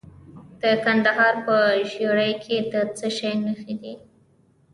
[0.61, 1.55] د کندهار په
[1.89, 3.93] ژیړۍ کې د څه شي نښې دي؟